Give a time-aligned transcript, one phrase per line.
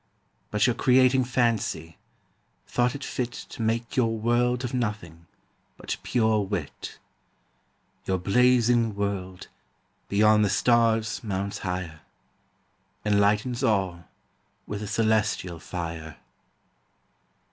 [0.49, 1.99] But your Creating Fancy,
[2.65, 5.27] thought it fit To make your World of Nothing,
[5.77, 6.97] but pure Wit.
[8.05, 9.47] Your Blazing World,
[10.09, 11.99] beyond the Stars mounts higher,
[13.05, 14.05] Enlightens all
[14.65, 15.69] with a Cœlestial Fier.
[15.97, 16.15] William Newcastle.